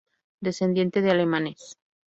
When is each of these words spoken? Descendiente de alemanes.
Descendiente 0.39 1.03
de 1.03 1.11
alemanes. 1.11 1.77